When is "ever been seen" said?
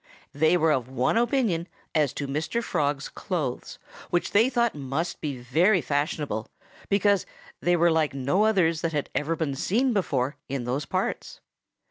9.13-9.93